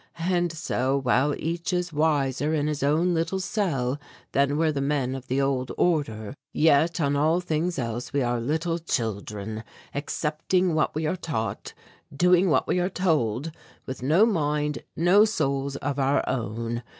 [0.17, 3.99] And so, while each is wiser in his own little cell
[4.31, 8.39] than were the men of the old order, yet on all things else we are
[8.39, 11.75] little children, accepting what we are taught,
[12.11, 13.51] doing what we are told,
[13.85, 16.81] with no mind, no souls of our own.